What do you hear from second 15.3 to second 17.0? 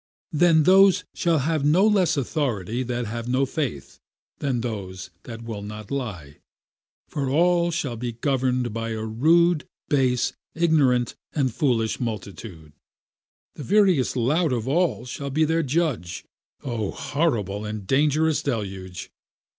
their judge, O